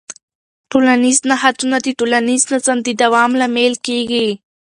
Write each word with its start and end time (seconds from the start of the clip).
ټولنیز 0.71 1.17
نهادونه 1.31 1.77
د 1.85 1.87
ټولنیز 1.99 2.41
نظم 2.51 2.77
د 2.83 2.89
دوام 3.01 3.31
لامل 3.39 3.73
کېږي. 3.87 4.27